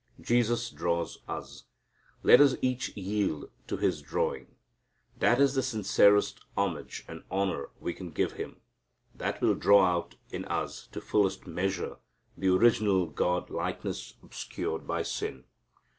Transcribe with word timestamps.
Jesus 0.19 0.71
draws 0.71 1.19
us. 1.27 1.65
Let 2.23 2.41
us 2.41 2.55
each 2.59 2.89
yield 2.97 3.51
to 3.67 3.77
His 3.77 4.01
drawing. 4.01 4.55
That 5.19 5.39
is 5.39 5.53
the 5.53 5.61
sincerest 5.61 6.39
homage 6.57 7.05
and 7.07 7.23
honor 7.29 7.69
we 7.79 7.93
can 7.93 8.09
give 8.09 8.31
Him. 8.31 8.61
That 9.13 9.41
will 9.41 9.53
draw 9.53 9.85
out 9.85 10.15
in 10.31 10.45
us 10.45 10.87
to 10.93 11.01
fullest 11.01 11.45
measure 11.45 11.97
the 12.35 12.49
original 12.49 13.05
God 13.05 13.51
likeness 13.51 14.15
obscured 14.23 14.87
by 14.87 15.03
sin. 15.03 15.43